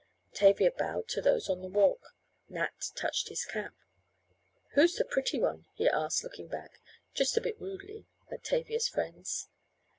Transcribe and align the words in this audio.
Tavia 0.33 0.71
bowed 0.71 1.07
to 1.09 1.21
those 1.21 1.47
on 1.47 1.61
the 1.61 1.67
walk. 1.67 2.15
Nat 2.49 2.89
touched 2.95 3.29
his 3.29 3.45
cap. 3.45 3.75
"Who's 4.71 4.95
the 4.95 5.05
pretty 5.05 5.39
one?" 5.39 5.67
he 5.75 5.87
asked, 5.87 6.23
looking 6.23 6.47
back, 6.47 6.79
just 7.13 7.37
a 7.37 7.41
bit 7.41 7.61
rudely, 7.61 8.07
at 8.31 8.43
Tavia's 8.43 8.87
friends. 8.87 9.47